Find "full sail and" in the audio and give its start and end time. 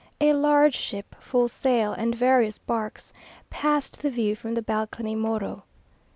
1.19-2.15